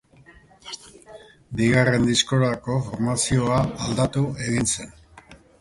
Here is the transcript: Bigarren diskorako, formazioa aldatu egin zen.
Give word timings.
Bigarren 1.59 2.09
diskorako, 2.09 2.79
formazioa 2.89 3.63
aldatu 3.89 4.29
egin 4.49 4.69
zen. 4.75 4.95